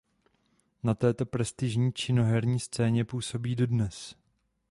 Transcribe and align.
Na 0.83 0.93
této 0.93 1.25
prestižní 1.25 1.93
činoherní 1.93 2.59
scéně 2.59 3.05
působí 3.05 3.55
dodnes. 3.55 4.15